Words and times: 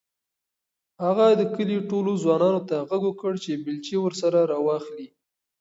هغه 1.05 1.25
د 1.39 1.41
کلي 1.55 1.77
ټولو 1.89 2.11
ځوانانو 2.23 2.61
ته 2.69 2.75
غږ 2.89 3.01
وکړ 3.07 3.33
چې 3.43 3.61
بیلچې 3.63 3.95
ورسره 4.01 4.39
راواخلي. 4.51 5.07